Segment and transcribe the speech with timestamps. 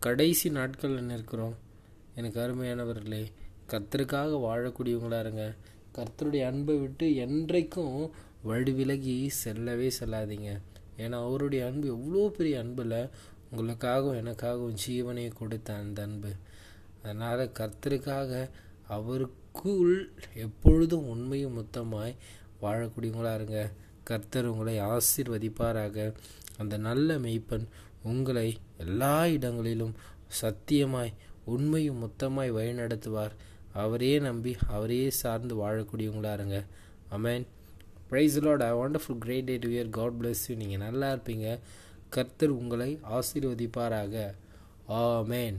[0.00, 1.54] கடைசி நாட்களில் நிற்கிறோம்
[2.14, 3.22] எனக்கு அருமையானவர்களே
[3.70, 5.54] கர்த்தருக்காக வாழக்கூடியவங்களா இருங்க.
[5.96, 7.96] கர்த்தருடைய அன்பை விட்டு என்றைக்கும்
[8.42, 10.50] வழி விலகி செல்லவே செல்லாதீங்க.
[10.96, 12.96] ஏன்னா அவருடைய அன்பு எவ்வளோ பெரிய அன்பில்
[13.50, 16.32] உங்களுக்காகவும் எனக்காகவும் ஜீவனையை கொடுத்த அந்த அன்பு.
[17.02, 18.48] அதனால் கர்த்தருக்காக
[18.88, 19.94] அவருக்குள்
[20.34, 22.16] எப்பொழுதும் உண்மையும் மொத்தமாய்
[22.62, 23.70] வாழக்கூடியவங்களா இருங்க.
[24.04, 26.14] கர்த்தர் உங்களை ஆசீர்வதிப்பாராக.
[26.56, 27.66] அந்த நல்ல மெய்ப்பன்
[28.02, 29.94] உங்களை எல்லா இடங்களிலும்
[30.42, 31.12] சத்தியமாய்
[31.44, 33.34] உண்மையும் மொத்தமாய் வழிநடத்துவார்.
[33.72, 36.64] அவரே நம்பி அவரையே சார்ந்து வாழக்கூடியவங்களா இருங்க
[37.16, 37.46] amen
[38.10, 41.58] praise lord I wonderful great day to year God bless you நீங்கள் நல்லா இருப்பீங்க.
[42.10, 44.34] கர்த்தர் உங்களை ஆசீர்வதிப்பாராக.
[44.88, 45.58] ஆமேன்